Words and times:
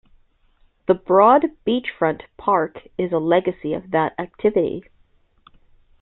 The 0.87 0.95
broad 0.95 1.45
beachfront 1.63 2.23
park 2.35 2.87
is 2.97 3.11
a 3.11 3.19
legacy 3.19 3.73
of 3.75 3.91
that 3.91 4.15
activity. 4.17 4.85